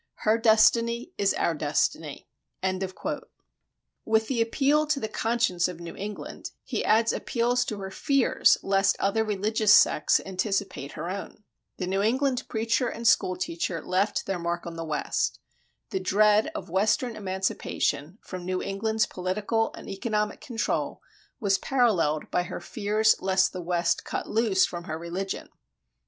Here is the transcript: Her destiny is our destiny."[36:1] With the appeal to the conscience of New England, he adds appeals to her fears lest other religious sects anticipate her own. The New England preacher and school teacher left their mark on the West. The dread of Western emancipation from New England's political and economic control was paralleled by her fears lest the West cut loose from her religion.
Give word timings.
Her 0.25 0.39
destiny 0.39 1.13
is 1.19 1.31
our 1.35 1.53
destiny."[36:1] 1.53 3.21
With 4.03 4.25
the 4.27 4.41
appeal 4.41 4.87
to 4.87 4.99
the 4.99 5.07
conscience 5.07 5.67
of 5.67 5.79
New 5.79 5.95
England, 5.95 6.49
he 6.63 6.83
adds 6.83 7.13
appeals 7.13 7.63
to 7.65 7.77
her 7.81 7.91
fears 7.91 8.57
lest 8.63 8.95
other 8.99 9.23
religious 9.23 9.71
sects 9.75 10.19
anticipate 10.25 10.93
her 10.93 11.07
own. 11.07 11.43
The 11.77 11.85
New 11.85 12.01
England 12.01 12.47
preacher 12.49 12.87
and 12.87 13.07
school 13.07 13.35
teacher 13.35 13.79
left 13.79 14.25
their 14.25 14.39
mark 14.39 14.65
on 14.65 14.75
the 14.75 14.83
West. 14.83 15.37
The 15.91 15.99
dread 15.99 16.47
of 16.55 16.67
Western 16.67 17.15
emancipation 17.15 18.17
from 18.23 18.43
New 18.43 18.59
England's 18.59 19.05
political 19.05 19.71
and 19.75 19.87
economic 19.87 20.41
control 20.41 20.99
was 21.39 21.59
paralleled 21.59 22.31
by 22.31 22.41
her 22.41 22.59
fears 22.59 23.15
lest 23.21 23.53
the 23.53 23.61
West 23.61 24.03
cut 24.03 24.27
loose 24.27 24.65
from 24.65 24.85
her 24.85 24.97
religion. 24.97 25.49